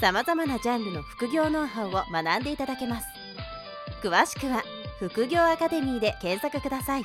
[0.00, 3.06] さまざまなジャンルの副業ノウハウを学んでいただけます
[4.00, 4.62] 詳しくは
[5.00, 7.02] 副業アカデミーで検索ください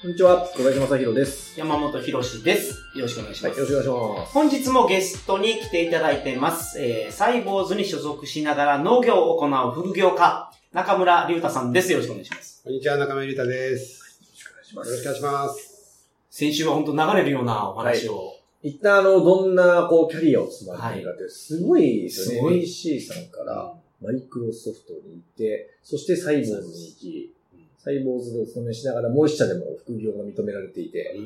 [0.00, 1.58] こんにちは、小林正宏です。
[1.58, 2.78] 山本博史です。
[2.94, 3.72] よろしくお願いしはい、ます。
[3.72, 4.32] よろしくお願いします。
[4.32, 6.80] 本日もゲストに来ていただいてます。
[6.80, 11.90] えー、サイボーズに所属しながら農業を行う副業家、中村隆太さんです。
[11.90, 12.62] よろしくお願いします。
[12.62, 13.98] こんにちは、中村ゆうたです。
[13.98, 16.06] よろしくお願いしよろしくお願いします。
[16.30, 18.37] 先週は本当流れるようなお話を。
[18.62, 22.56] 一旦あの、どんな、こう、キャリアを積まれてるかって、すごいですよね。
[22.56, 27.34] NEC さんから、マイクロソフトに行って、そしてサイボーズに行き、
[27.78, 31.16] サイボーズでお勤めしながら、もう一社でも副業が認められていて、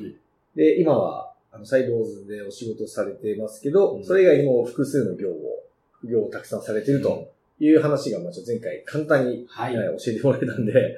[0.54, 4.04] で、今は、あの、サイボーズでお仕事されてますけど、うん。
[4.04, 9.76] それ以外にも複数の業を、副業をたくさんされてるという話が、まあちょっと前回簡単に、はい。
[9.76, 10.96] はい教えてもらえたんで、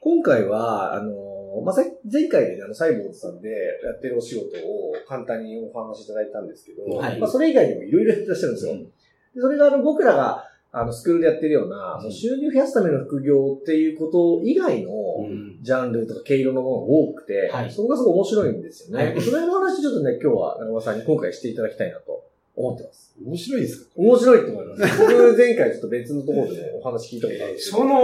[0.00, 3.48] 今回は、あの、まあ、さ前回あの、サイボーズさんで
[3.84, 8.74] やってるお仕事を簡単にお話しいただいたんですけど、はいまあ、それ以外にもいろいろやってらっしゃるんですよ。
[8.74, 19.04] でそれが、あの、僕らが、あの、スクールでやってるような、その収入増やすための副業っていうこと以外の、うんジャンルとか毛色のものが多くて、はいそこがすごい面白いんですよね。
[19.06, 23.14] はいそれの話ちょっとね、今日は長尾さんに今回していただきたいなと思ってます。
[23.24, 23.90] 面白いですか？
[23.96, 24.98] 面白いと思います。
[25.00, 27.94] 僕前回ちょっと別のところでもお話聞いたことあるんですけどその、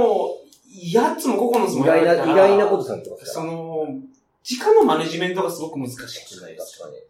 [0.70, 3.26] 8つも9つも意外な、やられたら意外なことされてます。
[3.26, 3.86] その、
[4.42, 7.02] 時間のマネジメントがすごく難しくないですか確かに。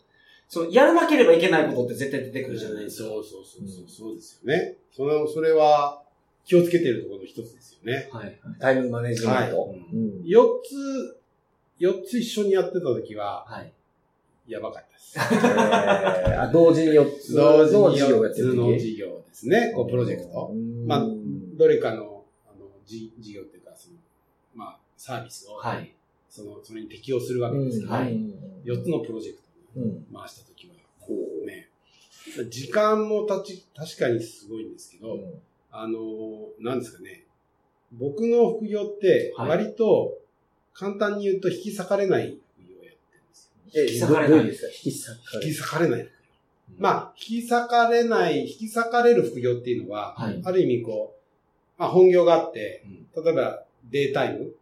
[0.49, 3.09] その、やらなければいけないことって絶対出てくるじゃないですか。
[3.09, 4.77] そうそうそうそう、そうですよね。
[4.93, 6.03] その、それは
[6.45, 8.09] 気をつけてるところの一つですよね。
[8.13, 8.39] はい。
[8.59, 9.69] タイムマネジメント。
[9.69, 9.81] はい
[10.67, 11.17] つ、
[11.79, 13.73] 四つ一緒にやってた時は、はい。
[14.49, 15.19] やばかったです。
[15.19, 19.73] えー同時に4つの事時に四つ業やってる時の事業ですね。
[19.75, 20.53] こう、プロジェクト。
[20.87, 21.07] まあ
[21.57, 22.20] どれかの、
[22.91, 23.97] あの、じ事業っていうか、その、
[24.55, 25.95] まあ、サービスを、はい。
[26.29, 28.19] その、それに適用するわけですけど、はい。
[28.65, 29.39] 四つのプロジェク
[29.75, 30.07] トにうん。
[30.15, 31.69] 回した時は、こうね、
[32.51, 35.19] 時間もたち、確かにすごいんですけど、
[35.71, 37.25] あのー、なんですかね。
[37.93, 39.49] 僕の副業って、はい。
[39.49, 40.19] 割と、
[40.73, 43.53] 簡単に言うと引き裂かれない副業をやってるんですよ。
[43.75, 44.47] え引き裂かれない。
[44.47, 44.69] ですか？
[44.69, 46.09] 引き裂かれ引き裂かれない。
[46.79, 50.41] まあ、引き裂かれない、引き裂かれる副業っていうのは、はい。
[50.45, 51.20] ある意味こう、
[51.81, 54.53] まあ本業があって、うん例えばデータイム、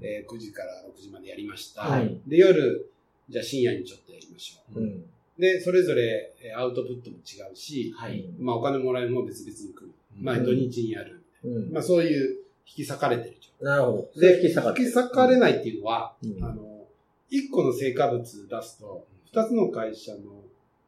[0.00, 1.82] えー9時から6時までやりました。
[1.82, 2.88] はいで、夜、
[3.28, 4.80] じゃあ深夜にちょっとやりましょう。
[4.80, 5.04] うん
[5.38, 8.24] で、それぞれえーアウトプットも違うし、はい。
[8.38, 9.90] まあお金もらえるのも別々に来る。
[10.20, 11.24] まあうん土日にやる。
[11.42, 14.20] うんまあそういう引き裂かれてる状なるほど。
[14.20, 16.84] で引き裂かれ引き裂かれないっていうのは、うんあの、
[17.30, 20.18] 一個の成果物出すと、二つの会社の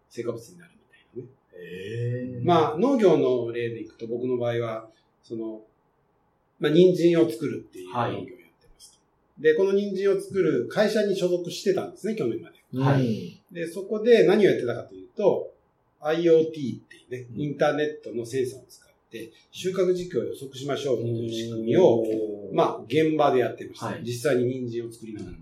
[0.09, 2.41] 成果物になるみたいなね。
[2.45, 4.89] まあ、農業の例でいくと、僕の場合は、
[5.23, 5.63] その、
[6.61, 8.47] まあ、人参を作るっていう農業をはいやってま
[8.79, 9.43] すと。
[9.43, 12.61] で、この人参を作る会社に所属してたんですね、去年まで。
[12.79, 15.53] はいうんで、そこで何をやってたかというと、
[16.01, 16.79] IoT ってい
[17.09, 22.05] うね、うんインターネットのセンサーを使って、収穫時期を予測しましょうという仕組みを、
[22.53, 23.87] まあ、現場でやってました。
[23.87, 25.37] はい実際に人参を作りながら。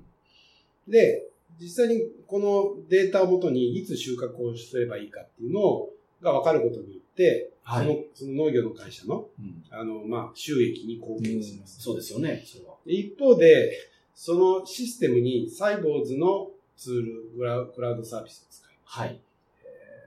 [0.89, 1.27] で、
[1.61, 5.89] 実際にこのデータをもとにいつ収穫をすればいいかっていうの
[6.23, 11.83] が分かることによって、はいそのその農業の会社の、うんあの、まあ、収益に貢献します。
[11.83, 12.77] そうですよね、それは。
[12.87, 13.71] で一方で、
[14.15, 18.99] そのシステムにサイボーズのツール、クラウクラウドサービスを使います。
[19.01, 19.21] はい。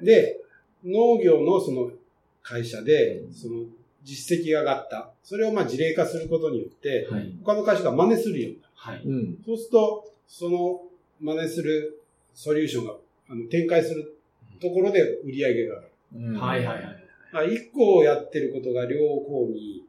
[0.02, 0.42] で、
[0.84, 1.92] 農業のその
[2.42, 3.66] 会社で、その
[4.04, 5.12] 実績が上がった。
[5.24, 7.32] それをまあ事例化することによって、はい。
[7.46, 8.74] 他の会社が真似するようになる。
[8.74, 9.02] はい。
[9.06, 9.38] うん。
[9.46, 10.82] そうすると、その
[11.20, 12.02] 真似する
[12.34, 12.96] ソリューションが
[13.30, 14.18] あの展開する
[14.60, 15.92] ところで売り上げが上がる。
[16.16, 17.01] うんはいはいはい。
[17.32, 19.86] まあ一個をやってることが両方に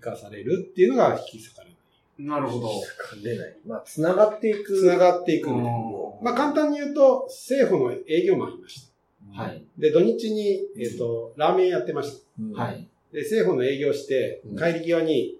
[0.00, 1.74] 活かされるっていうのが引き裂かれない。
[2.18, 2.68] なるほど。
[2.68, 3.56] かれない。
[3.66, 4.78] まあ、繋がっていく。
[4.78, 8.86] 繋がっていくまあ簡単に言うと、政府の営業マンいまし
[9.34, 9.42] た。
[9.42, 9.64] はい。
[9.76, 12.24] で、土日に、えっ、と、ラーメンやってました。
[12.40, 12.86] うんはい。
[13.12, 15.38] で、政府の営業してうん、帰り際に、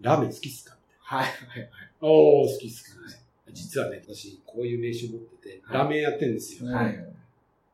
[0.00, 1.24] ラーメン好きっすかはい。
[1.24, 1.30] はい。
[2.00, 3.00] おー、好きっすか、
[3.52, 6.70] 実はね、私、こういう名刺持ってて、ラーメンやってるんですよ。
[6.70, 7.14] っはい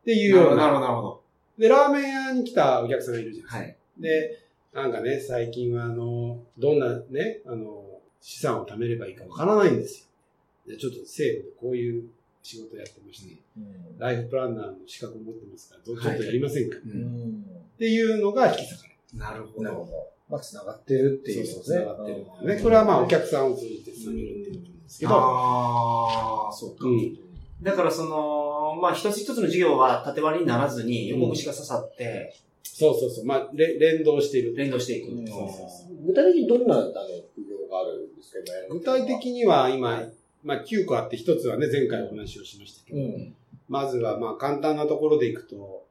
[0.05, 0.66] ていうような。
[0.66, 1.19] なるほど、なるほど。
[1.60, 3.58] で、ラーメン屋に来たお客さんがいるじゃないですか。
[3.58, 3.76] はい。
[3.98, 4.38] で、
[4.72, 7.84] なんかね、最近はあの、どんなね、あの、
[8.22, 10.08] 資産を貯めればいいかわからないんです
[10.66, 10.72] よ。
[10.72, 12.04] で、ちょっと政府でこういう
[12.42, 13.36] 仕事やってまして、
[13.98, 16.80] ライフプランナーの資格を持ってますから、どちょっとやりませんか、う。
[16.88, 17.44] うんん。
[17.74, 19.18] っていうのが引き裂かれる。
[19.18, 19.92] なるほなるほど。
[20.30, 21.76] まあ、繋がってるっていうそうことね。
[21.76, 22.56] そう繋がってる。
[22.56, 26.88] ね、これはまあお客さんを通じて繋げるっていうことなんですけど、ああ、そうか。
[26.88, 27.30] うん。
[27.62, 32.34] だからその、まあ一つ一つの事業は縦割りにならずに横串が刺さって
[32.80, 33.26] そうそうそう。
[33.26, 34.56] まあ、れ連動している。
[34.56, 35.12] 連動していく。
[35.12, 36.84] うんそうそうそう具体的にどんな、あの、
[37.34, 38.38] 副業があるんですか
[38.70, 40.02] 具体的には今、
[40.42, 43.34] まあ9個あって一つはね、前回お話をしましたけど、うん。
[43.68, 45.84] まずはまあ簡単なところでいくと、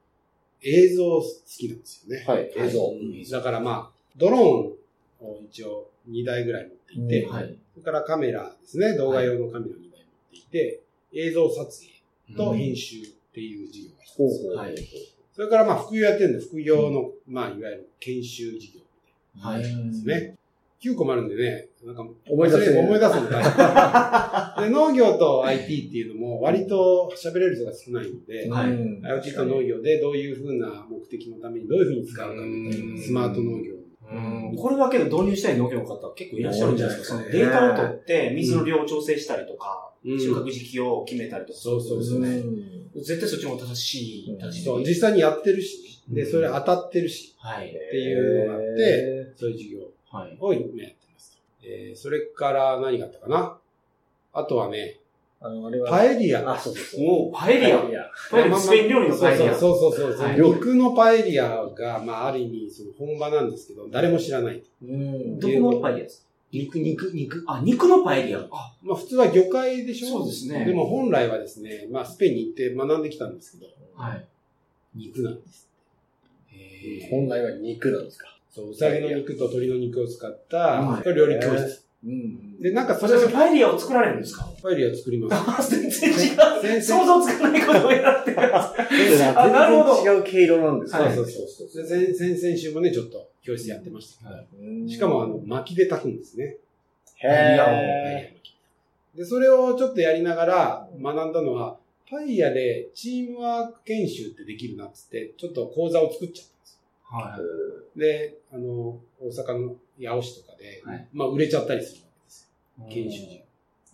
[0.63, 2.25] 映像好きなんですよね。
[2.25, 2.79] はい、映像。
[2.89, 7.55] うんだからまあ、ドローンを一応2台ぐらい持っていて、うんはい。
[7.73, 10.81] それからカメラですね、動画用のカメラ2台持っていて、
[11.13, 11.65] 映像撮
[12.27, 14.17] 影と編集っていう事業が一つ。
[14.17, 14.55] ほうほう。
[14.57, 14.75] はい
[15.31, 18.81] それからまあ副業やってるんで、副業の、まあいわゆる研修事業
[19.39, 19.61] はい。
[19.61, 20.35] ですね。
[20.81, 24.69] 9個もあるんでね、なんか思い出せ思い出すの大変。
[24.69, 33.73] で農業と IT っていうのも割と喋れる人が少ないので、はいうん IoT と農業でどういうふうな目的のためにどういうふうに使うかみたいうんな、スマート農業。
[34.11, 37.17] うんこれはけど導入したい農業の方結構いらっしゃるんじゃないですか。
[37.17, 41.59] そのデータを取って水の量を調整したりとか、うん収穫時期を決めたりとか。
[41.59, 42.37] そうそうそうね。
[42.37, 47.67] ん絶対そっちも正しいそう、実際にやってるし、で、うんそれ当たってるし、はい。
[47.67, 49.79] っていうのがあって、そういう事業
[50.11, 50.37] はい。
[50.39, 51.39] を今やってます。
[51.63, 53.57] えー、それから何があったかな？
[54.33, 54.97] あとはね、
[55.41, 56.51] あの、あれは、パエリア。
[56.51, 57.29] あ、そうそうそう。
[57.29, 57.77] おパエリア。
[57.79, 58.11] パエリア。
[58.31, 59.55] パエリア、スペイン料理のパエリア。
[59.55, 64.63] そうそうそうそう、はい肉のパエリアが、まあ、ある意味、その本場なんですけど、誰も知らない。
[64.83, 65.39] うん。
[65.39, 66.28] どこのパエリアですか？
[66.51, 67.43] 肉、肉、肉。
[67.47, 68.39] あ、肉のパエリア。
[68.51, 74.25] あ、まあ、普通は魚介でしょそうですねでも本来はですね、まあ、スペインに行って学んできたんですけど、はい。
[74.95, 75.69] 肉なんです。
[76.51, 78.27] へ本来は肉なんですか。
[78.49, 81.88] そう、うさぎの肉と鶏の肉を使った、はい料理教室。
[82.05, 82.59] うん。
[82.59, 84.47] で、なんかそそれれを、パエリアを作られるんですか？
[84.63, 85.71] パエリア作ります。
[85.71, 86.81] 全然違う。
[86.81, 88.73] 想像つかないことをやってます。
[89.37, 91.15] あなるほど全然違う毛色なんですはいね。
[91.15, 91.83] そうそうそう。
[91.83, 96.55] で先先々週もね、ちょっと教室やってましたけど、うんしかもあの、薪で炊くんですね。
[97.17, 101.77] へパエリアをで、それをちょっとやりながら学んだのは、
[102.09, 106.58] パエリアでチームワーク研修ってできるなっつって、ちょっと講座を作っちゃった
[107.11, 107.43] はよ。
[107.95, 112.85] で、あの、大阪の八尾市とかで、はいまあ売れちゃったりするわけですよ。
[112.87, 112.93] い。
[112.93, 113.43] 研修事業。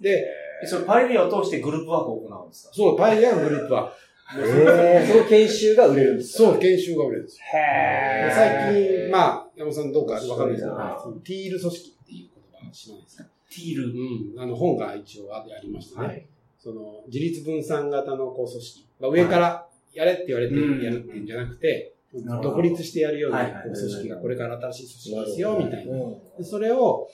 [0.02, 0.26] で、
[0.64, 2.74] えそれパエリアを通してグループワークを行うんですか？
[2.74, 3.94] そう、パエリアのグループは、
[4.38, 7.44] へーその研修が売れるんですかそう、研修が売れるんですよ。
[7.54, 8.74] へ最
[9.06, 13.24] 近、まあ、山本さんどうかわかんないですけどティール組織っていう言葉知らないですか？
[13.50, 13.84] ティール。
[14.34, 14.40] うん。
[14.42, 16.08] あの、本が一応ありましたね。
[16.08, 16.26] はい。
[16.60, 18.86] その、自立分散型のこう組織。
[19.00, 21.94] まあ、上からやれって言われてうんやるっていうんじゃなくて、
[22.42, 25.94] 独立してやるような組織がこれから新しい組織ですよ、みたいな。
[25.94, 27.08] うんでそれを、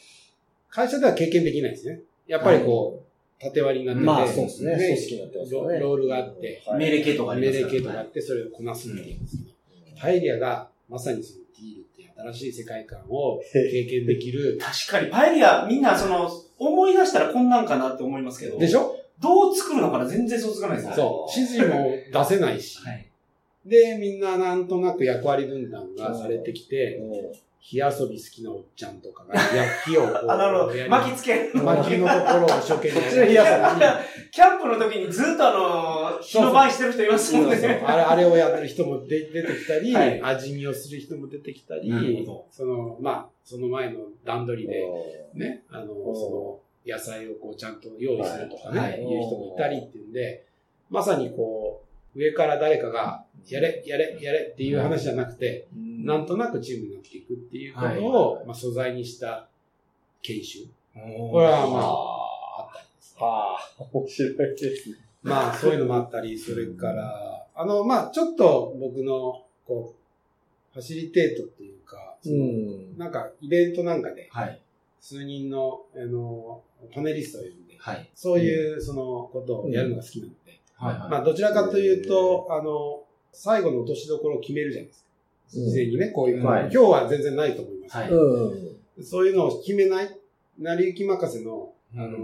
[0.70, 2.02] 会社では経験できないですね。
[2.28, 9.18] やっぱりこう、縦割りになってて、まあそうですね組織になってますロロールがあって、はい命令系統があります命令系統があって、それをこなすっていう
[10.00, 14.58] パエリアがまさにそのティールっていう新しい世界観を経験できる。
[14.62, 18.58] 確かに、パエリア、みんなその、思い出したらこんなんかなって思いますけど。
[18.60, 18.96] でしょ？
[19.20, 20.06] どう作るのかな？
[20.06, 20.94] 全然想像つかないですね。
[20.96, 21.40] そう。
[21.40, 22.80] 指示も出せないし。
[22.80, 23.11] はい。
[23.66, 27.38] で、みんななんとなく役割分担がされてきて、う。
[27.38, 30.90] ん火遊び好きなおっちゃんとかが、 や火をこう、あ、なるほど。
[30.90, 31.52] 巻きつけ。
[31.54, 34.00] 巻きのところを一生懸命そっちの火遊びや
[34.32, 37.84] キャンプの時にずっとあの、日の晩してる人いますもんそうそうね。
[37.86, 40.22] あれあれをやってる人も出出てきたり、はい。
[40.22, 44.84] 味見をする人も出てきたりその、まあ、その前の段取りで、
[45.36, 48.92] ね、あの、その、野菜をこうちゃんと用意するとかね、はい。
[48.94, 49.02] はい。
[49.02, 50.46] いう人もいたりっていうんで、
[50.90, 51.84] まさにこ
[52.16, 59.48] う、上から誰かが、やれ、やれ、やれっていう話じゃなくて、なんとなくチームになっていくっていうことを、はいまあ、素材にした
[60.22, 60.66] 研修。
[60.94, 63.18] ここれはまあ、ああったりですね。
[63.22, 64.96] ああ、面白いですね。
[65.24, 72.98] まあ、そういうのもあったり、それから、あの、まあ、ちょっと僕の、こう、ファシリテートっていうか、そのん。
[72.98, 74.60] なんか、イベントなんかで、はい。
[75.00, 76.62] 数人の、あの、
[76.94, 78.10] パネリストを呼んで、はい。
[78.16, 81.00] そういう、その、ことをやるのが好きなので、はい。
[81.00, 81.10] はい。
[81.10, 85.06] まあ、どちらかというと、あの、最後の落としどころを決めるじゃないですか。
[85.56, 85.66] うん。
[85.70, 86.62] 事前にね、こういう、はい。
[86.64, 87.98] 今日は全然ないと思います。
[87.98, 88.10] はい。
[88.10, 89.04] うん。
[89.04, 90.18] そういうのを決めない、
[90.60, 92.16] 成り行き任せの、あの、うん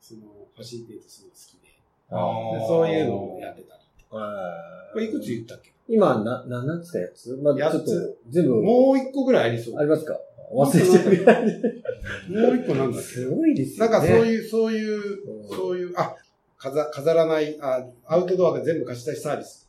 [0.00, 0.20] その、
[0.54, 3.80] ファシリテートするの好きで、そういうのをやってたり。
[4.10, 5.72] あこれいくつ言ったっけ？
[5.88, 7.36] 今、な、な、なんつかやつ？
[7.42, 7.90] まあ、ちょっと、
[8.30, 9.78] 全部、もう一個ぐらいありそう。
[9.78, 10.18] ありますか？
[10.52, 11.52] 忘れちゃうぐらいで。
[12.28, 13.06] もう一個なんだっけ？
[13.06, 13.92] すごいですよね。
[13.92, 15.48] なんかそういう、そういう、うん。
[15.48, 16.14] そういう、あ、
[16.58, 19.63] 飾飾らないあ、アウトドアが全部貸し出しサービス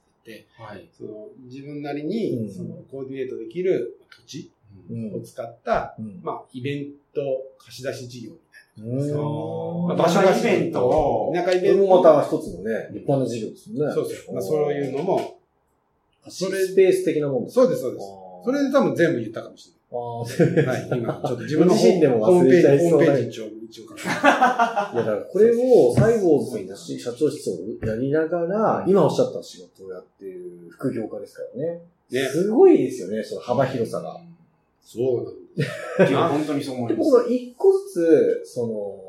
[0.58, 0.88] はい。
[0.92, 2.54] その自分なりに、うん。
[2.54, 4.52] そのコーディネートできる土地
[4.90, 5.16] うん。
[5.16, 6.20] を使った、うん。
[6.24, 7.22] まあ、イベント
[7.58, 8.32] 貸し出し事業
[8.78, 9.98] みうん。
[9.98, 11.34] 場所イベントを。
[11.34, 11.86] 田舎イベント。
[11.86, 13.94] もまた一つのね、立派な事業ですよね。
[13.94, 14.34] そうそう。
[14.36, 15.40] まあ、そういうのも、
[16.24, 18.06] 貸しスペース的なもんですそうです、そうです。
[18.44, 19.96] それで多分全部言ったかもしあ
[20.44, 20.90] れない。
[20.90, 23.46] はい、今、ちょっと自分のご自身でも忘れちゃいそうなホームページ一応、
[23.82, 31.82] いや、だからこれをサイボーズの社長室をやりながら、今おっしゃった仕事をやっている副業家ですからね。
[32.12, 32.28] ね。
[32.30, 34.20] すごいですよね、その幅広さが。
[34.84, 35.64] そうなんで
[36.06, 36.12] す。
[36.12, 37.12] いや本当にそう思いで、ます。
[37.12, 39.02] この一個ずつ、その、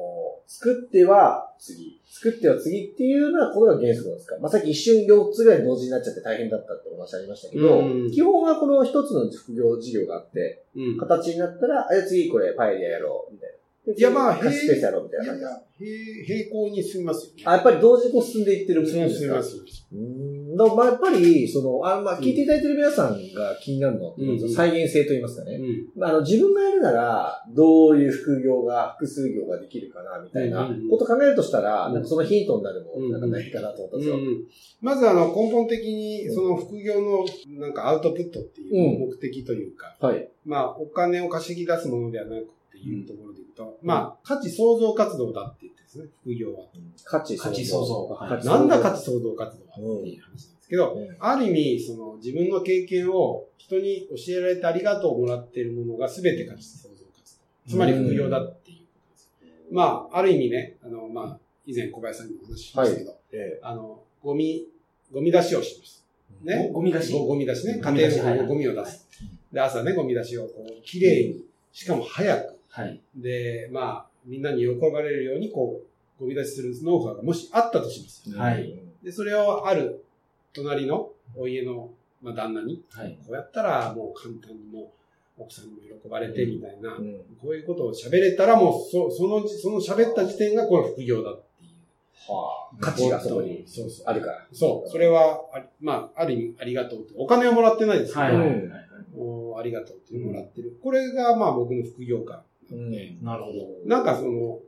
[0.46, 4.36] 作っては次、作っては次っていうようなことが原則なんですか？
[4.40, 10.98] まあ、さっき一瞬4つぐらい同時になっちゃって大変だったってお話ありましたけど、うん基本はこの一つの副業事業があって、うん。
[10.98, 13.45] 形になったら、あ次これパエリアやろう、みたいな。
[13.86, 17.42] でいやまあ次カススペースやろう、みたいな感じ平平行に進みますよね。
[17.44, 19.56] あ、やっぱり同時に進んでいってる進みます、進みかます。
[19.92, 20.56] うーん。
[20.56, 25.60] まあやっぱり、その、あまあ聞いていただいてる皆さんが気になるのは、うん再現性と言いますかね。
[25.96, 26.02] うん。
[26.02, 34.16] あの、自分がやるなら、どういう副業が、複数業ができるかな、みたいなことを考えるとしたら、うんなんかそのヒントになるもなんかないかなと思ったんですよ。
[34.16, 34.44] うん
[34.80, 37.24] まずあの根本的にその副業の
[37.58, 40.28] なんかアウトプットっていう目的というか、はい。
[40.44, 42.48] まあお金を稼ぎ出すものではなく
[42.78, 46.64] っていうところでいくと、まあ価値創造活動だって言ってですね、副業は。
[47.04, 57.70] 価値創造価値なんだ価値創造活動はっていう話なんですけど、うんある意味その自分の経験を人に教えられてありがとうをもらっているものが全て価値創造活動。
[57.70, 59.30] つまり副業だっていうことです。
[59.72, 64.68] まあある意味ね、あのまあ以前小林さんにもお話ししましたけど、えあの、ゴミ、
[65.12, 66.04] ゴミ出しをします。
[66.42, 66.70] ね？
[66.72, 67.80] ゴミ出しゴゴミ出しね。
[67.82, 69.08] 家庭のゴミを出す。
[69.52, 72.55] で、朝ね、ゴミ出しをこう、きれいに、しかも早く。
[72.68, 73.00] はい。
[73.14, 75.82] で、まあ、みんなに喜ばれるように、こ
[76.18, 78.24] う、ゴミ出しするノウハウがもしあったとします。
[78.34, 78.74] えはい。
[79.02, 80.04] で、それをある、
[80.52, 81.90] 隣のお家の、
[82.22, 83.18] まあ、旦那に、はい。
[83.26, 84.92] こうやったらもう簡単にも
[85.38, 92.32] う、奥さんにも喜ばれて、みたいな、うんこういうことを喋れたら、もう、そその、その喋った時点がこの副業だっていう。
[92.32, 94.46] はあ、価値がそこにそうそうあるから。
[94.50, 94.90] そう。
[94.90, 97.12] それは、ありまあ、ある意味ありがとうって。
[97.16, 98.36] お金はもらってないですけど、はい。
[98.36, 98.48] はい。
[98.48, 98.72] うん
[99.18, 100.78] おありがとうっていうのをもらってる。
[100.82, 103.68] これが、まあ僕の副業感なんで、なるほど。
[103.86, 104.60] なんかその、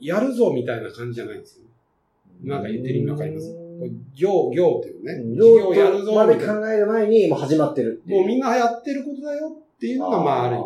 [0.00, 1.70] やるぞみたいな感じじゃないんですよね。
[2.42, 3.52] なんか言ってる意味わかります？
[3.52, 6.34] こう業、業というね、事業業をやるぞまで。
[6.34, 8.02] 考える前に、もう始まってる。
[8.06, 10.64] もうみんなやってることだよっていうのが、まあある意味、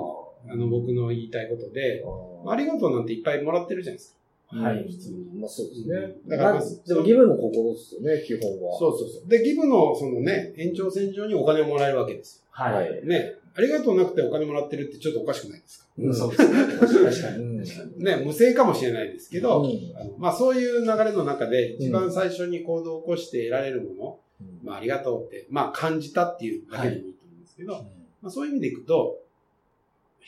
[0.49, 4.19] ああの僕の言いたいことで、ーありがとうなんていっぱいもらってるじゃないですか。
[4.53, 5.41] はい普通に。
[5.41, 6.17] まあそうですね。
[6.29, 8.79] だからまあでもギブの心ですよね、基本は。
[8.79, 9.29] そうそうそう。
[9.29, 12.43] で、ギブのそのね、延長線上にお金をもらえるわけですよ。
[12.51, 13.07] はい。
[13.07, 15.87] ね、ありがとうなくてお金もらってるってちょっとおかしくないですか？
[15.99, 16.55] うんそうですね。
[16.79, 17.45] 確かに。
[17.45, 18.05] うん確かに。
[18.05, 19.71] ね、無声かもしれないですけど、うん
[20.19, 24.19] まあそういう流れの中で一番最初に行動を起こして得られるもの、
[24.63, 27.73] まあありがとうって、まあ感じたっていうだけでもいいと思うんですけど、
[28.21, 29.19] まあそういう意味でいくと、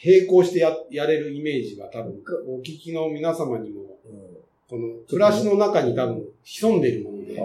[0.04, 3.93] 並行してややれるイメージは多分、お聞きの皆様にも、
[4.68, 7.38] この暮らしの中に多分潜んでいるもので、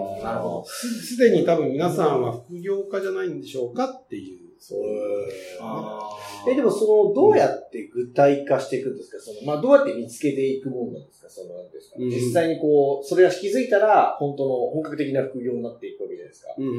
[0.64, 4.39] すでに多分皆さんは副業家じゃないんでしょうかっていう。
[4.62, 4.80] そう
[5.60, 6.10] あ
[6.48, 9.18] え、でもその、どうやって具体化していくんですか？
[9.18, 11.30] その、まあ、どうやって見つけていくもんなんですか？
[11.30, 12.08] その、なんですか、うん。
[12.10, 16.54] 実際にこう、それが気づいたら、本当の本格的な副業になっていくわけじゃないですか。
[16.58, 16.78] うんうんう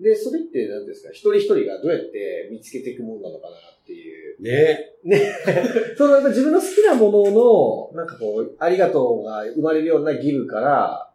[0.00, 0.02] ん。
[0.02, 1.10] で、それって何ですか？
[1.10, 4.42] 一人一人がどうやって見つけていくもんなのかなっていう。
[4.42, 4.90] ね。
[5.96, 11.11] その、自分の好きなものの、なんかこう、ありがとうが生まれるようなギブから、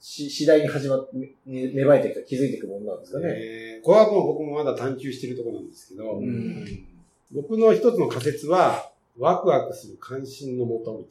[0.00, 3.28] し、次第に始まって、ね芽生えていくか気づいていくものなんですかね。
[3.28, 6.86] ねこれはもう僕もまだ探求してるところなんですけど、うん
[7.32, 11.04] 僕の一つの仮説は、ワクワクする関心のもとみ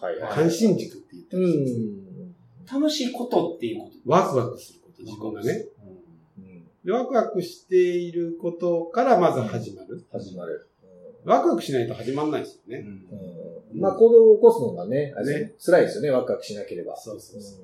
[0.00, 0.26] たいな。
[0.26, 0.44] はいはい。
[0.44, 2.82] 関心軸って言ってうるんですよん。
[2.82, 4.10] 楽しいことっていうこと？
[4.10, 5.66] ワクワクすること、自分がね。
[5.84, 6.00] うん
[6.82, 10.02] でワクワクしていることからまず始まる。
[10.10, 10.66] 始まる。
[11.24, 12.86] ワクワクしないと始まんないですよね。
[13.72, 16.96] うんまあ、行動を起こすのがね、ね辛いですよね、ワクワクしなければ。
[16.96, 17.60] そうそうそう。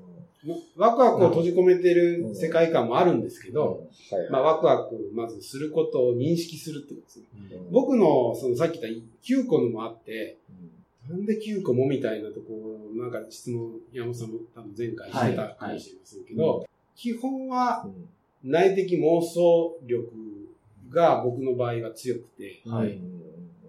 [0.76, 3.88] ワクワクを閉じ込めてる世界観もあるんですけど、
[4.30, 7.24] まあ、ワクワクまずすることを認識するってことですね。
[7.52, 7.72] うん。
[7.72, 10.36] 僕の、そのさっき言った9個のもあって、
[11.08, 18.08] なんで9個もみたいなところ、なんか質問、山本さんも多分前回してたかもしれませんけど、基本はうん。
[18.44, 20.08] 内的妄想力
[20.90, 22.98] が僕の場合は強くて、はい。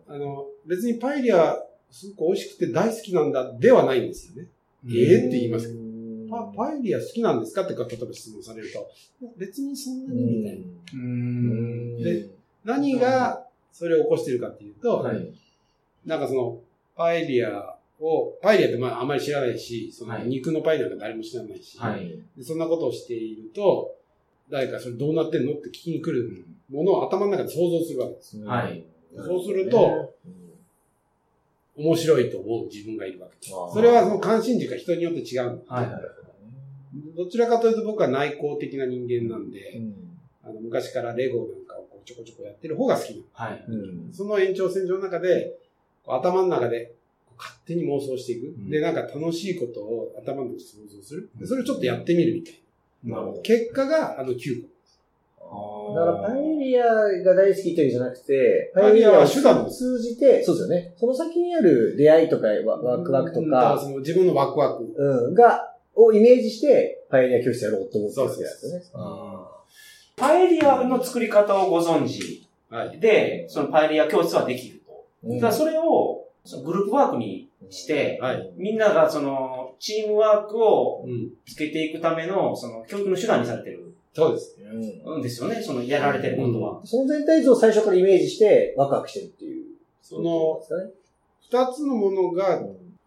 [0.07, 1.57] あの、別にパエリア
[1.89, 4.49] すごく美味しくて大好きなんだではないんですよね。
[4.87, 5.79] ええって言いますけど
[6.29, 7.63] パパエリア好きなんですか？
[7.63, 8.89] ってか、例えば質問されると、
[9.37, 12.03] 別にそんなにみたいな。
[12.03, 12.29] で
[12.63, 15.33] 何がそれを起こしてるかっていうと、はい
[16.05, 16.59] なんかその、
[16.95, 22.17] パエリアを、パエリアってまああんまり知らないし、そのはい肉のパエリアなんか誰も知らないし、はい。
[22.37, 23.95] でそんなことをしていると、
[24.49, 28.39] 誰かそれどうなってんのって聞きに来るものを頭の中で想像するわけです。
[28.41, 28.85] はい。
[29.15, 30.13] そうすると、
[31.77, 33.49] 面白いと思う自分がいるわけです。
[33.51, 35.63] それはその関心軸が人によって違う。
[35.67, 35.89] はい。
[37.15, 40.07] どちらかというと僕は内向的な人間なんで、うん
[40.47, 43.23] あの昔からレゴなんかをこうちょこちょこやってる方が好きなの。
[43.33, 43.65] はい。
[43.67, 44.13] うん。
[44.13, 45.57] その延長線上の中で、
[46.07, 46.93] 頭の中で
[47.37, 48.47] 勝手に妄想していく。
[48.57, 51.29] んで、なんか楽しいことを頭の中で想像する。
[51.35, 52.61] でそれをちょっとやってみるみたい
[53.03, 53.17] な。
[53.17, 53.41] なるほど。
[53.41, 54.69] 結果が、あの9個。
[55.95, 56.85] だから、パエリア
[57.23, 60.93] が大好きというじゃなくて、パエリアは手段を通じて、そうですよね。
[60.97, 64.83] その先にある出会いとかワワクワクとうんだからか、その自分のワクワク。
[64.95, 68.85] うん、が、をイメージして、パエリア教室やろうと思ってるわけですよね。
[70.15, 72.99] パエリアの作り方をご存知はい。
[72.99, 75.05] で、そのパエリア教室はできると。
[75.23, 78.51] うんそれをそのグループワークにして、はい。
[78.55, 81.29] みんながそのチームワークをうん。
[81.45, 83.86] つけていくためのその教育の手段にされてる
[84.17, 84.57] そうです。
[84.59, 85.61] うんんですよね。
[85.61, 86.81] そのやられてることは。
[86.83, 89.65] その全体像を最初からイメージして、ワクワクしてるっていう。
[90.01, 90.69] その、です
[91.49, 91.67] かね。
[91.67, 92.63] 二つのものが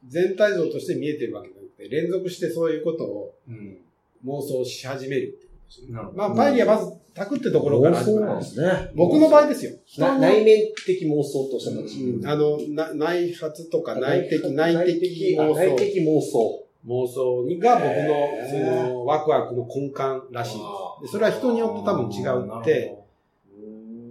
[0.07, 3.79] 全体像として見えてるわけじゃなくて、連続してそういうことをうん。
[4.25, 5.95] 妄想し始めるってことですよね。
[5.95, 8.45] なるほどまあ、パエリアまず炊くってところから始まるで。
[8.45, 8.91] すね。
[8.95, 9.73] 僕の場合ですよ。
[9.99, 15.55] 内面的妄想としゃったんですうんあの、な内発とか内的、内的妄想。
[15.55, 16.70] 内的妄想。
[16.87, 19.99] 妄想が僕の、その、ワクワクの根幹
[20.31, 20.65] らしいで
[21.01, 21.03] す。
[21.03, 22.97] でそれは人によって多分違うって、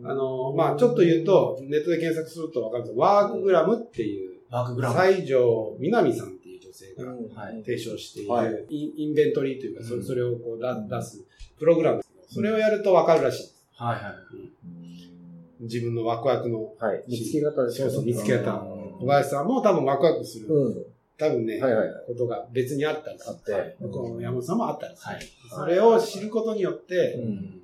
[0.04, 4.96] あの、まあちょっと言うと、ネットで検索するとわかるんですけど、ワークグラムっていう、ワークグラム。
[5.14, 7.64] 西条みなみさんっていう女性がはい。
[7.64, 8.66] 提唱している、はい。
[8.70, 11.26] インインベントリーというか、それをこうだ出す
[11.58, 13.66] プログラムそれをやるとわかるらしいです。
[13.76, 15.64] はいはい。
[15.64, 17.04] 自分のワクワクの、はい。
[17.08, 18.52] 見つけ方ですそうそう見つけ方。
[18.54, 19.00] うん。
[19.00, 20.86] 小林さんも多分ワクワクする、うん。
[21.20, 22.04] 多分ね、はいはいはい。
[22.08, 25.16] ことが別にあったりするあってはいこの山本さんもあったりする。
[25.16, 25.26] はい。
[25.50, 27.56] それを知ることによって、うん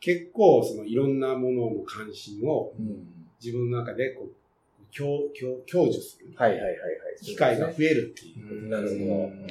[0.00, 3.06] 結構そのいろんなものの関心をうん
[3.42, 4.32] 自分の中でこう
[4.90, 6.78] 享享享受するはいはいはいはい。
[7.24, 8.68] 機会が増えるっていう。
[8.68, 9.46] なるほどうん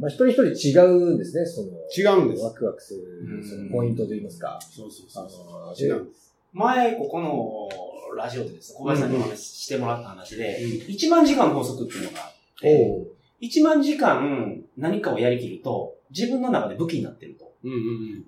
[0.00, 1.68] まあ一人一人違うんですね、その。
[1.94, 2.98] 違うんですワクワクすう
[3.28, 4.58] んる、そのポイントといいますか。
[4.62, 5.26] そうそうそう
[5.62, 6.34] あの違うんです。
[6.54, 7.68] 前、ここの
[8.16, 13.06] ラジオでですね、小林さんにお話ししてもらった話で、うん1万時間の法則っていうのがあって、おう
[13.40, 17.52] 1万時間何かをやりきると、自分の中で武器になってると。
[17.64, 17.74] うんう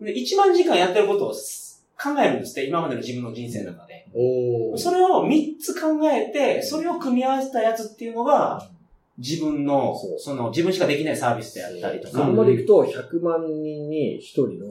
[0.02, 4.07] んで、1万時間やってることを考えるんですって、今までの自分の人生の中で。
[4.14, 4.74] うん。
[4.74, 8.68] おそれを3つ考えて、それを組み合わせたやつっていうのが、
[9.18, 12.26] 自分のそう、その、自分しかできないサービスであったりとそか。
[12.26, 14.66] こまでいくと、100万人に1人の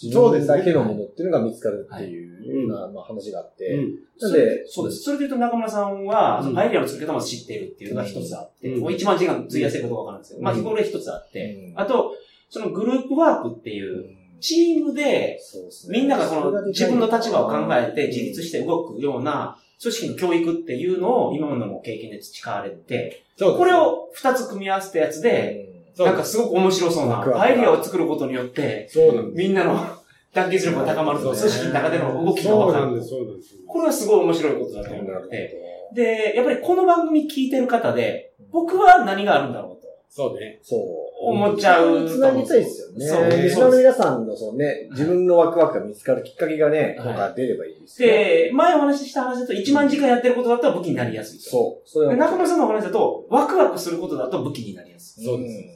[0.00, 3.94] 自分だけのものっていうのが見つかるっていうようなまあ話があって、うん。
[4.20, 4.32] なん
[4.66, 5.02] そそうです。
[5.02, 6.44] それで言うと中村さんは、うん。
[6.44, 8.80] そのパエリアの作り方も知っているっていうのが一つあって、うん。
[8.80, 10.64] もう1万時間費やせることがわかるんですけど、まあ、うん。
[10.64, 11.80] これ一つあって、うん。
[11.80, 12.12] あと、
[12.50, 14.04] そのグループワークっていう、
[14.40, 15.40] チームで、
[15.88, 29.32] みんながこの自分の立場を考えて自うん立して動くような組織の教育っていうのを今までの経験で培われて、これ、を二つ組み合わせたやつで、そうなんかすごく面白そうな、ワクワクパエリアを作ることによって、そうなん。
[29.32, 29.78] みんなの
[30.34, 33.08] 団結力が高まるとか、組織の中での動きがそわかるうなんです、。
[33.08, 33.54] そうなんです。
[33.66, 35.56] これはすごい面白いことだと思って。
[35.94, 39.88] で、やっぱりこの番組聞いてる方で、僕は何があるんだろうと。
[40.10, 40.60] そうね。
[40.62, 40.80] そう。
[41.18, 43.06] 思っちゃうつなぎたいですよね。
[43.06, 47.98] そうねリスナーの皆さんのそのね、自分のワクワクが見つかるきっかけがね、はいなんか出ればいいです。
[47.98, 51.50] で、前お話しした話だと1万時間やってることだったら武器になりやすいと。
[51.50, 51.88] そう。
[51.88, 55.24] それはで中村さんのお話だと、ワクワクすることだと武器になりやすい。
[55.24, 55.75] そうです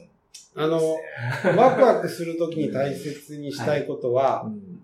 [0.55, 0.79] あの、
[1.57, 4.77] ワクワクするときに大切にしたいことは、うん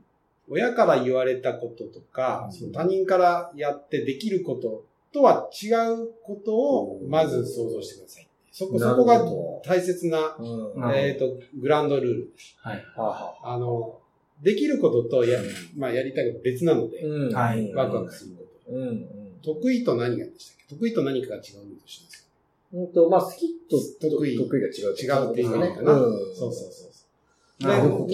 [0.49, 8.27] 親から言われたこととかう、ん他人からやってできることとは違うことをまず想像してください。
[8.53, 9.25] そこ、そこが
[9.65, 10.79] 大切な、うん。
[10.79, 12.33] なえっ、と、グランドルール。
[12.61, 12.77] はい。
[12.77, 13.99] はあはああの、
[14.41, 15.37] できることとや、
[15.75, 18.71] まあやりたいこと別なので、うんはいワクワクすること。
[18.73, 18.87] うん。
[18.87, 19.07] うん。
[19.43, 20.75] 得意と何がでしたっけ？
[20.75, 21.49] 得意と何かが違うのと
[21.85, 22.26] 一緒です
[22.73, 24.37] うんと、まあ、好きと得意。
[24.37, 24.95] 得意が違う。
[24.95, 25.93] 違うっていうかな。
[25.93, 26.35] うん。
[26.35, 26.87] そうそうそう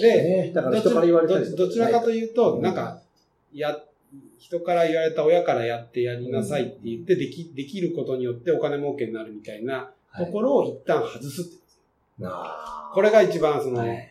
[0.00, 3.02] で、ね、だから人から言われたりどどちらかというと、うんなんか、
[3.52, 3.78] や、
[4.38, 11.64] 人から言われた親からやってやりなさいって言って、でき、できることによってお金儲けになるみたいなところを一旦外すって。
[12.94, 14.10] これが一番その、はい。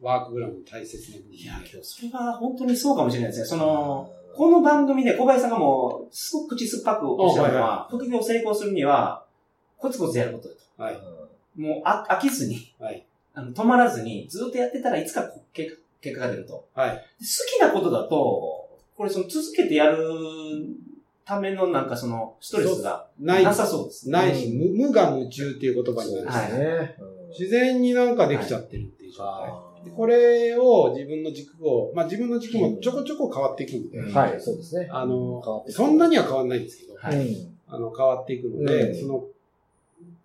[0.00, 1.30] ワークグラムの大切な部分。
[1.30, 3.46] でいや、けどそれは本当にそうかもしれないですね。
[3.46, 9.23] その、この番組で小林さんがもう、すごく口酸っぱくおっしゃるのあは、副業を成功するには、
[9.78, 10.82] コツコツやることだと。
[10.82, 11.60] はい。
[11.60, 13.04] もうあ飽きずに、はい。
[13.34, 16.68] あの止まらずに、ずっとやってたらいつかこ結果結果が出ると。
[16.74, 16.90] はい。
[16.90, 17.02] で好
[17.58, 19.98] きなことだと、これその続けてやる
[21.24, 24.12] ためのなんかそのストレスがない、なさそうですね。
[24.12, 26.94] ないし、無無我夢中っていう言葉になるし、はいね。
[27.38, 29.26] 自然になんかできちゃってるっていう状態。
[29.26, 34.88] はでこれを自分の軸を、まあ自分の軸もちょこちょこ変わっていくんで、うんはい、そうですね。
[34.90, 39.24] あの変わって、くるそんなには変わんないんですけど、はいうんあの、変わっていくので、うんその、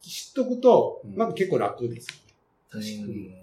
[0.01, 2.21] 知っとくとうん、まず結構楽ですよね。
[2.71, 3.39] 確かに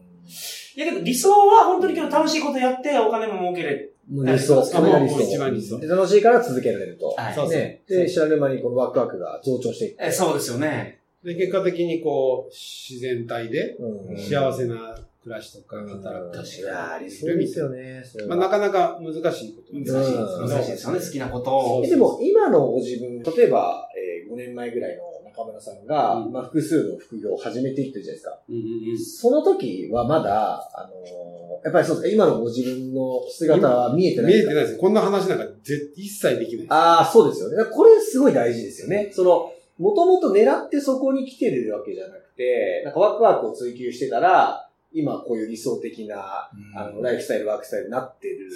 [0.76, 5.20] いやけど理想は本当にけど楽しいことやってお金も儲けれ理想、それが理想。
[5.20, 7.08] 一番理想で楽しいから続けられると。
[7.16, 7.82] はいそうそうね。
[7.88, 9.96] で、知らぬ間にこのワクワクが増長していく。
[10.00, 11.00] えそうですよね。
[11.24, 15.90] で、結果的にこう、自然体でうん幸せな暮らしとか働
[16.30, 18.02] くいやー理想ですよね。
[18.28, 21.00] まあ、なかなか難しいこと難しいですうん難しいですよね。
[21.00, 21.82] 好きなことを。
[21.84, 25.02] えでも、今のご自分、例えば、えー5年前ぐらいの
[25.36, 28.38] 中村さんが、うんまあ、複数の副業を始めていってるじゃないですか。
[28.48, 28.58] うんう
[28.94, 34.24] んその時はまだ、あのーやっぱりそうですか、今のご自分の姿は見えてうん。
[34.26, 34.78] ない見えてないです。
[34.78, 36.66] こんな話なんか絶一切できない。
[36.68, 37.64] ああ、そうですよね。
[37.72, 39.10] これすごい大事ですよね。
[39.12, 48.48] その、もともと狙ってそこに来てるわけじゃなくて、なんかワクワクを追求してたら、今こういう理想的な、あの、ライフスタイル、ワークスタイルになってる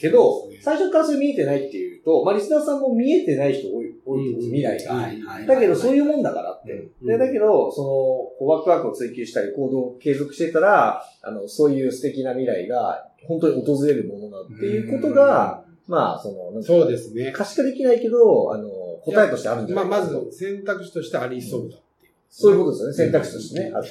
[0.00, 4.94] けどそうですね、最初からそれ見えてないっていうと、まあ、リスナーさんも見えてない人多い、多い未来が。
[4.94, 6.72] はいはいだけど、そういうもんだからって。
[6.72, 17.32] うんでだけど、その、こうワクワクを追求したり、行動を継続してたら、あの、そういう素敵な未来が、本当に訪れるものだっていうことが、まあ、その、そうですね。
[17.34, 18.68] 可視化できないけど、あの、
[19.04, 22.12] 答えとしてあるんじゃまあ、ないかなまず選択肢としてありそうだっていう。
[22.28, 23.12] そういうことですよね。
[23.12, 23.90] 選択肢としてね、あると。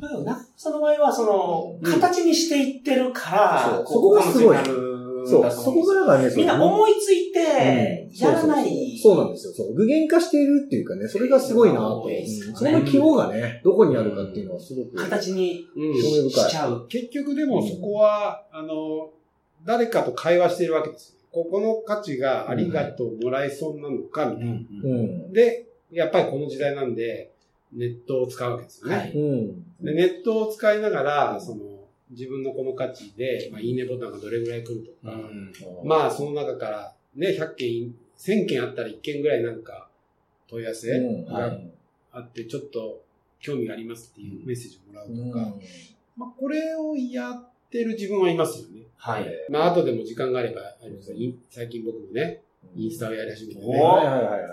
[0.00, 4.93] まあ中その場合は、その、うん形にしていってるから、そうここがそこがすごい
[5.26, 8.98] そう、そこからね、みんな思いついて、うんやらない。
[8.98, 9.52] そうなんですよ。
[9.52, 9.74] そう。
[9.74, 12.08] 具現化しているっていうかね、それがすごいなと。
[12.54, 14.94] その肝がね、どこにあるかっていうのはすごく。
[14.96, 16.86] 形にうん興味深いしちゃう。
[16.88, 19.10] 結局でもそこは、あの、
[19.64, 21.18] 誰かと会話しているわけですよ。
[21.32, 24.52] ここの価値がありがとうもらえそうなのか、みたいな。
[24.52, 25.32] うん。
[25.32, 27.32] で、やっぱりこの時代なんで、
[27.72, 28.96] ネットを使うわけですよね。
[28.96, 29.84] はいうん。
[29.84, 31.62] でネットを使いながら、その、
[32.16, 35.16] 自分のこの価値で、まあ、いいねボタンがどれぐらい来るとか、
[35.84, 39.88] まあ、その中から、ね、100件、1000件あったら1件ぐらいなんか、
[40.48, 41.24] 問い合わせうん。
[41.26, 41.58] が
[42.12, 43.02] あって、ちょっと
[43.40, 45.54] 興味がありますっていうメッセージをもらうとか、
[46.16, 48.86] まあ、これをやってる自分はいますよね。
[48.96, 49.26] はい。
[49.50, 50.62] まあ、後でも時間があれば、
[51.50, 52.43] 最近僕もね、
[52.76, 54.44] インスタをやり始めてね、おはいはいはいはいはい。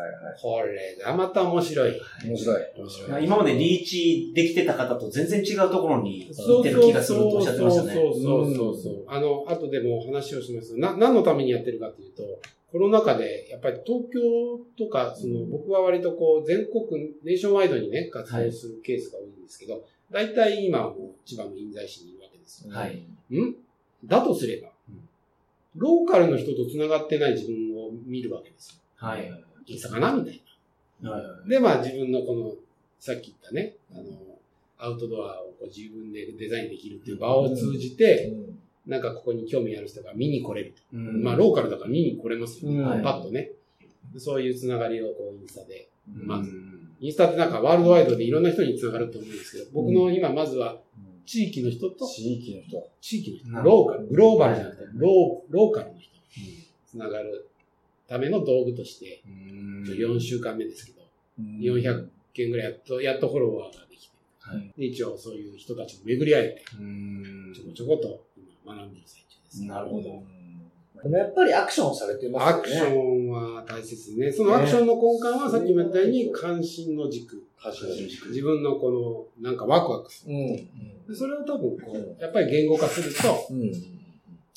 [0.42, 2.02] これがまた面白い。
[2.26, 2.62] 面白い。
[2.78, 7.94] 面白まあ今までリーチできてた方と全然違うところに行ってる気がするとおっしゃってましたね。
[7.94, 9.06] そうそうそうそう。
[9.08, 12.24] あの、後でも話をしますな、何のためにやってるかというと、
[12.72, 22.74] コロナ禍で、やっぱり東京とか、その、僕は割とこう、全国、ネーションワイドにね、活動するケースが多いんですけど、大体今はもう千葉の印西市にいるわけですよ。
[22.74, 22.96] はい。
[22.96, 23.56] ん
[24.06, 24.70] だとすれば、
[25.76, 28.76] ローカルの人と繋がってない自分を見るわけですよ。
[28.96, 29.32] はい。
[29.66, 30.42] インスタかなみたい
[31.02, 31.12] な。
[31.12, 32.54] はいで、まあ自分のこの、
[33.00, 34.04] さっき言ったね、あの、
[34.78, 38.32] アウトドアをこう自分でデザインできるっていう場を通じて、
[38.86, 40.82] なんかここに興味ある人が見に来れると。
[40.94, 42.80] うんまあローカルだから見に来れますよね。
[42.80, 43.52] うんパッとね。
[44.18, 45.90] そういうつながりをこうインスタで。
[46.08, 50.78] まずうんインスタってなんかワールドワイドでいろんな人につながると思うんですけど、僕の今まずは
[51.26, 52.90] 地域の人と、地域の人。
[53.02, 56.12] 地域の人、ローカル、グローバルじゃなくて、ロー、ローカルの人
[56.86, 57.50] つながる
[58.12, 59.24] ための道具として、
[59.86, 61.02] 4週間目ですけど、
[61.40, 68.22] 400件ぐらいやっと、やっとフォロワーができて、はいで一応そういう人たちと巡り会えて、うんちょこちょこと
[68.66, 69.64] 今学んでる最中です。
[69.64, 70.24] なるほど。
[71.04, 72.60] でもやっぱりアクションされてますよね。
[72.60, 74.32] アクションは大切ですね。
[74.32, 77.42] そのアクションの根幹はさっきも言ったように関心の軸。
[77.64, 80.34] 確かに自分のこの、なんかワクワクする。
[80.34, 80.56] うん。
[81.08, 84.01] でそれを多分こう、やっぱり言語化すると、うん。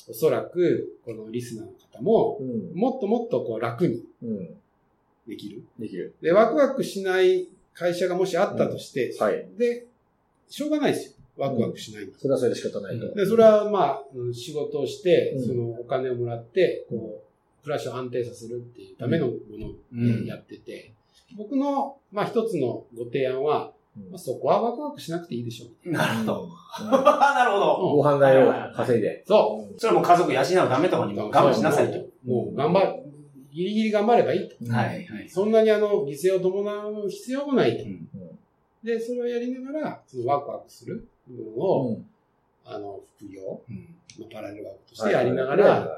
[0.07, 2.71] おそらく、このリスナーの方も、うん。
[2.75, 4.49] もっともっとこう楽にうん。
[5.27, 5.63] できる。
[5.79, 6.15] できる。
[6.21, 9.47] で、ワクワクしない会社がもしあったとして、はい。
[9.57, 9.87] で、
[10.49, 11.15] しょうがないですよ。
[11.37, 12.17] ワクワクしないんだ。
[12.17, 13.13] それはそれで仕方ないと。
[13.13, 20.93] で、それはまあ、うん仕事をしてう、んそのお金をもらって、こう、暮らしを安定させるっていうためのものうんをやってて、
[21.35, 23.74] 僕の、まあ一つのご提案は、うん
[24.11, 25.91] まあ、そこはワクワクしなくていいでしょう。
[25.91, 26.43] なるほど。
[26.43, 27.95] うん なるほど。
[27.97, 29.23] ご飯代を稼いで。
[29.25, 31.97] そそれも家族養うためとかにも我慢しなさいと。
[32.25, 33.03] もう頑張る。
[33.53, 34.71] ギリギリ頑張ればいいと。
[34.71, 35.29] はい、はい。
[35.29, 37.83] そんなにあの、犠牲を伴う必要もないと。
[37.83, 38.09] うん
[38.83, 42.09] で、それをやりながら、そのワクワクする部分を、うん
[42.63, 45.89] あの、副業、うんまあパラレルワークとしてやりながら、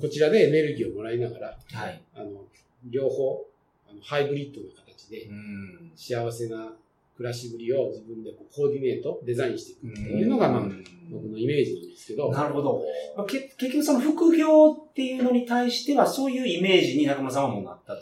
[0.00, 2.00] こちらでエネルギーをもらいながら、はい。
[2.14, 2.44] あの、
[2.84, 3.44] 両方、
[3.90, 6.72] あのハイブリッドな形でうん幸せな
[7.20, 10.62] 暮らしぶりを自分でこうコーディネート、デザインしていくっていうのが、まあ、
[11.10, 12.80] 僕のイメージなんですけど、なるほど。
[13.14, 18.00] まあけ結局その副業っていうのに対してはそういうイメージに中村さんはもうなったと。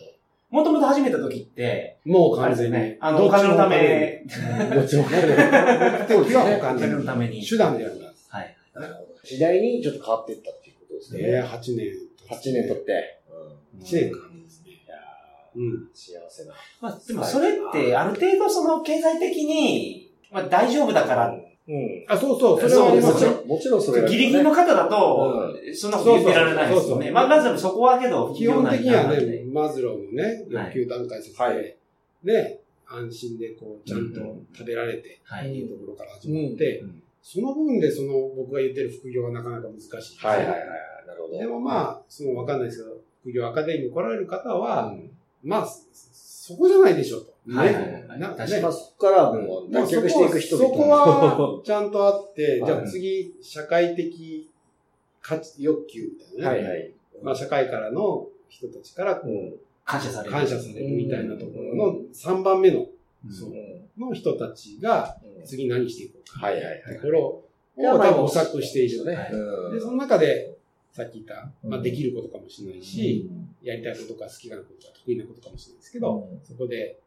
[0.51, 2.99] もともと始めた時って、もう完全にですよね。。
[3.01, 4.23] あの、お金のため、
[4.73, 7.45] どっちも目的はおお金のために。
[7.45, 8.29] 手段であるんです。
[8.31, 8.57] はい。
[9.25, 11.43] 時代にちょっと変わっていったっていうことですね、ね。
[11.43, 11.89] 8年。
[12.31, 13.19] 8年とって。
[13.81, 14.28] 1年か
[15.95, 16.55] 幸せな。
[16.81, 22.05] まあ、でもそれってある程度その経済的に、まあ大丈夫だからっうん。
[22.09, 23.13] あ、そうそう、それそうですは。
[23.13, 26.89] もちろん、もちろんそれがギリギリの方だと、そんなこと言ってられないですよね。
[26.89, 31.77] そうそうまあ、まずそこはけど、基本的にはね、マズローのね、欲求段階説で、はい
[32.25, 34.21] ね、安心でこう、ちゃんと
[34.55, 35.51] 食べられて、はい。
[35.51, 40.27] っていうところから始まって、うんその部分でその僕が言ってる副業はなかなか難しいです。
[40.27, 40.59] はいはいはい。
[41.07, 41.39] なるほど。
[41.39, 44.95] でもまあ、そのわかんないですけど、副業アカデミーに来られる方は、
[45.43, 45.83] まあ、そ
[46.49, 47.57] そこじゃないでしょうと。
[47.57, 48.05] はいはいはいね。
[48.09, 54.51] なんかね確かにまあ、そこからもうまあ脱却していく人々そこは、 ちゃんとあって、はいじゃあ次、社会的
[55.21, 56.69] 価値、欲求みたいなね。
[56.69, 56.93] はいはい。
[57.23, 60.33] まあ、社会からの人たちからこう感謝される。
[60.33, 62.89] 感謝されるみたいなところの3番目の、うん
[63.31, 63.51] そう
[63.99, 66.47] の人たちが次何していこうか。
[66.47, 67.45] はいはいはいところを
[67.77, 69.05] 多分模索している。
[69.05, 70.57] ねはいうんで、その中で、
[70.99, 73.31] さっき言った、まあ、うんできることかもしれないし、
[73.63, 76.99] やりたいことか好きなことか得意なことかもしれないですけど、そこで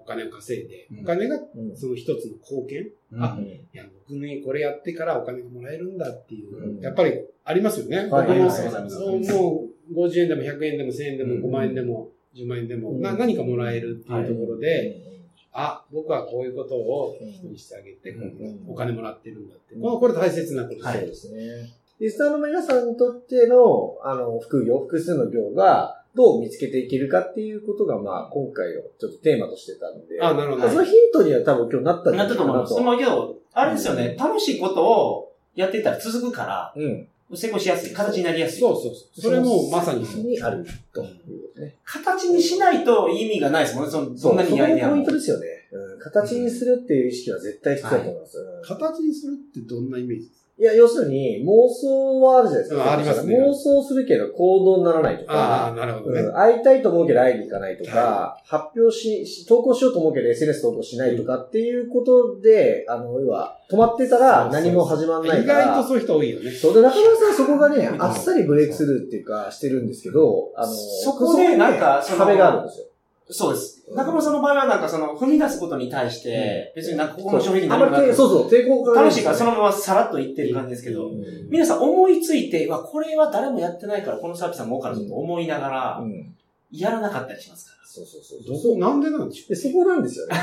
[0.00, 1.00] お金を稼いで、うん。
[1.00, 1.76] お金がうん。
[1.76, 3.22] その一つの貢献、うん。
[3.22, 6.80] あうんいや、僕にこれやってからお金がもらえるんだっていう、うん。
[6.80, 8.08] やっぱりありますよね。
[8.10, 8.50] はい。
[8.90, 11.44] そうもう50円でも100円でも1000円でもうん。
[11.44, 13.00] 5万円でも10万円でも、うん。
[13.00, 15.08] な何かもらえるっていうところで、で、
[15.52, 18.72] あ、僕はこういうことを人にしてあげて、うん。
[18.72, 19.74] お金もらってるんだって。
[19.74, 20.86] うんこれ大切なことです。
[20.86, 21.06] はい。
[21.06, 21.70] ですね。
[22.00, 30.68] リスナーの皆さんにとっての、あの、副業、複数の業が、どう見つけていけるかっていうことが、まあ、今回のちょっとテーマとしてたので、あ、なるほど。
[30.68, 33.04] そのヒントには多分今日なったんじなゃないかなったと思います。
[33.04, 37.08] でもあれですよね、楽しいことをやってたら続くから、うん。
[37.36, 38.60] 成功しやすい、形になりやすい。
[38.60, 39.20] そうそうそう。
[39.20, 40.22] それもまさにそう。
[40.22, 41.76] にあるということね。
[41.84, 45.12] 形にしないと意味がないですもんね、そのそ、んそこにやりやもがポイント。
[45.12, 45.46] ですよね。
[45.72, 45.98] うん。
[46.00, 48.38] 形にするっていう意識は絶対必要だと思います。
[48.38, 50.47] うん形にするってどんなイメージですか？
[50.60, 52.82] いや、要するに、妄想はあるじゃないですか。
[52.82, 56.20] うんありますね妄想するけど行動にならないとああ、か、なるほどね。
[56.20, 65.66] うん、会いたいと思うけど会いに行かないとか、は発表しし、投稿しようと思うけど SNS 投稿しないとかっていうことで、あの、要は、止まってたら何も始まんない意から。
[65.66, 66.50] 外とそういう人多いよね。
[66.50, 72.86] そうで、中村さん そこがねう、んあっさりブレイクスルーっていうか、してるんですけど、あの、そこでなんか壁があるんですよ。
[73.30, 73.84] そうです。
[73.94, 86.34] 中村さんの場合はなんかその、踏み出すことに対して、別になんかここの商品にあなんるなそうそう、抵抗が楽しいからそのままさらっと言ってる感じですけど、うん皆さん思いついて、わ、これは誰もやってないからこのサービスは儲かるぞと思いながらう、ん。
[86.70, 88.44] やらなかったりしますかそうそうそう。
[88.44, 90.36] どこ、なんでなんでしょで、そこなんですよね。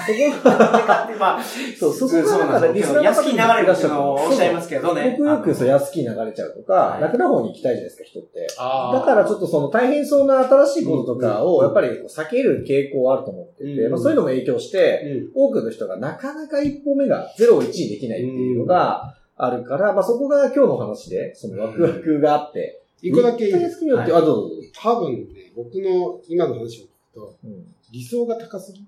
[0.43, 1.43] そこが、まあ、
[1.79, 3.03] そう、そこそうがだからなんですよ。
[3.03, 5.15] 安き流れるっていうのをおっしゃいますけどね。
[5.17, 8.47] 僕よくそう安き流れちゃうとかは、い楽な方に行きたいじゃないですか、人って。
[8.57, 15.45] あだからちょっとその大変そうな新しいこととかをやっぱり避ける傾向はあると思ってて、うんまあそういうのも影響して、うん。
[15.45, 24.69] 多くの人がなかなか一歩目が0を1にできないっていうのがあるから、まあそこが今日の話で、そのワクワクがあって、一個だけいはいあ、どうぞどうぞ。
[24.73, 28.83] 多分ね、僕の今の話を聞くと、うん理想が高すぎ？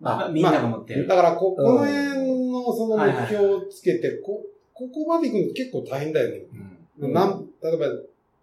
[0.00, 1.06] まあみんなが持ってる。
[1.06, 6.42] だから、こ、この辺のその目標をつけて、こ、ここまで行くの結構大変だよね。
[6.98, 7.86] うんなん、例えば、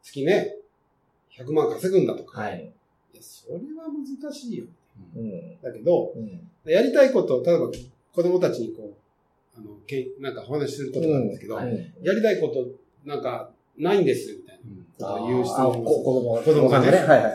[0.01, 0.55] 月ね、
[1.37, 2.41] 100万稼ぐんだとか。
[2.41, 2.71] はい。
[3.13, 4.65] いや、それは難しいよ。
[5.15, 5.61] うん。
[5.61, 6.49] だけど、うん。
[6.71, 7.69] やりたいことを、例えば
[8.13, 8.97] 子供たちにこ
[9.55, 12.67] う、あの、けなんかお話しすることなんですけど、うんはいやりたいこと、
[13.05, 14.39] なんか、ないんです、
[14.97, 16.41] ことを言う人あ、もこ子供が。
[16.41, 17.29] 子供がねはいはいはいは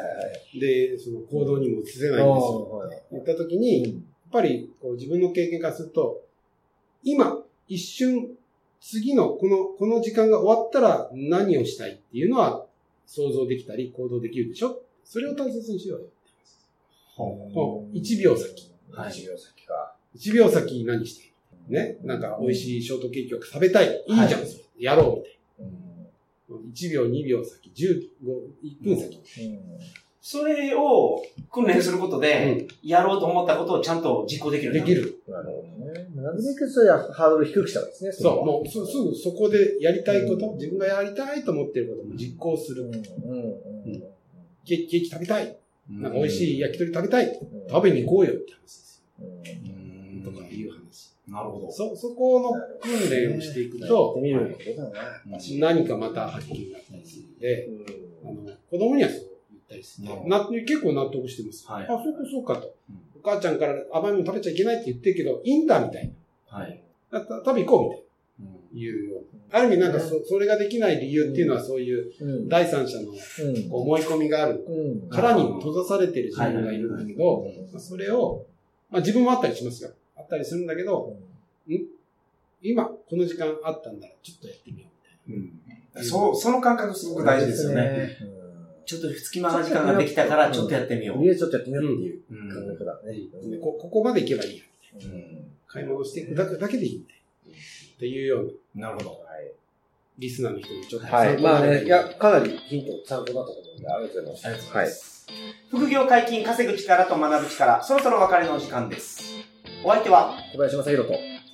[0.54, 0.60] い。
[0.60, 2.68] で、その行動にも移せないんですよ。
[2.70, 3.92] はい言ったときに、やっ
[4.32, 6.22] ぱりこう自分の経験からすると、
[7.02, 8.30] 今、一瞬、
[8.80, 12.66] 次のこの、この時間が終わったら何をしたいっていうのは
[13.06, 14.82] 想像できたり行動できるでしょ？
[15.04, 16.06] それを大切にしようよ。
[17.18, 18.72] もう1秒先。
[18.90, 19.94] はい1秒先か。
[20.16, 21.32] 1秒先に何して
[21.68, 21.98] ね？
[22.02, 24.04] なんか美味しいショートケーキを食べたい。
[24.06, 25.38] いいじゃん、はいやろうみたい。
[26.58, 28.08] 1秒、2秒先、15、
[28.62, 29.20] 1分先。
[30.24, 34.72] それを訓練することで、やろうと思ったことをちゃんと実行できる。
[34.72, 34.94] でき。
[34.94, 35.20] る。
[35.28, 36.06] なるほどね。
[36.14, 38.12] なるべくそれはハードル低くしたわけですね。
[38.12, 42.84] そう、ももうすすぐそこでやりたいこと、うん自分がやりたいと思っていることも実行する。
[42.84, 42.92] うん。
[42.92, 42.98] うん。
[42.98, 44.02] うん。
[44.64, 45.56] ケーキケーキ食べたい。
[45.90, 47.26] なんか美味しい焼き鳥食べたい。
[47.26, 49.02] うん食べに行こうよって話です
[51.32, 51.72] なるほど。
[51.72, 55.38] そ、そこの訓練をしていくとて、みることだな。
[55.58, 57.68] 何かまた発見があったりするので、
[58.22, 59.18] あの、子供にはそう
[59.50, 61.66] 言ったりして、うんな結構納得してます。
[61.66, 62.96] はいあ、そうかそうかとうん。
[63.18, 66.12] お母ちゃんから甘いもの食べちゃいけないって言ってるけど、いいんだみたい
[66.48, 66.82] はい。
[67.10, 68.02] 食べ行こうみたいな。
[68.74, 69.58] いうような。
[69.58, 72.48] ある意味なんかそ、それができない理由っていうのはそういううん。
[72.48, 73.72] 第三者のうん。
[73.72, 75.08] 思い込みがあるうん。
[75.08, 78.44] 殻に閉ざされてる自分がいるんだけど、まあそれを、
[78.90, 79.92] まあ自分もあったりしますよ。
[80.16, 81.16] あったりするんだけど、
[82.62, 84.88] 今この時間あったんだらちょっとやってみよ
[85.28, 86.00] うみたいな。
[86.00, 86.04] うん。
[86.04, 88.16] そう、その感覚すごく大事ですよね。
[88.84, 91.36] ちょっと隙間な時間ができたから、ちょっとやってみよう。
[91.36, 93.50] ちょっとやってみようっていううん感覚だね。
[93.50, 94.64] でこここまで行けばいいや。
[95.04, 97.16] うん買い物していくだけだけでいいみたい
[97.94, 99.10] っていうような、なるほど。
[99.10, 99.50] はい。
[100.18, 101.40] リスナーの人にちょっとはい。
[101.40, 104.46] まあね、いや、かなりヒント参考になったと思うんで、ありがとうございます。
[104.46, 105.26] ありがとうございます。
[105.70, 109.22] 副業解禁、稼ぐ力と学ぶ力、そろそろお別れのお時間です。
[109.82, 111.31] お相手は小林正宏と。